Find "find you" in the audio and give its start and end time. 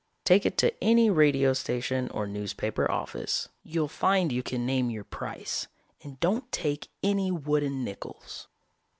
3.87-4.41